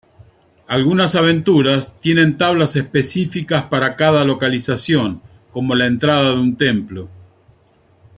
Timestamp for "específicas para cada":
2.75-4.25